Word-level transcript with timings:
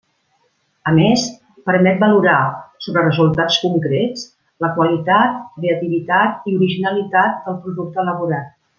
A 0.91 0.93
més, 0.99 1.25
permet 1.69 1.99
valorar, 2.03 2.37
sobre 2.87 3.05
resultats 3.05 3.59
concrets, 3.67 4.25
la 4.67 4.73
qualitat, 4.81 5.39
creativitat 5.61 6.53
i 6.55 6.59
originalitat 6.63 7.41
del 7.49 7.65
producte 7.69 8.07
elaborat. 8.09 8.55